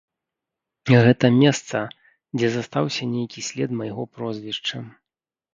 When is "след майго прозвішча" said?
3.51-4.77